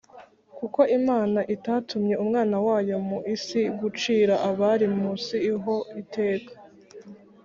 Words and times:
“Kuko 0.57 0.79
Imana 0.99 1.39
itatumye 1.55 2.13
Umwana 2.23 2.57
wayo 2.67 2.95
mu 3.09 3.19
isi 3.35 3.61
gucira 3.79 4.35
abari 4.49 4.87
mu 4.97 5.07
isi 5.17 5.37
ho 5.63 5.75
iteka: 6.01 6.53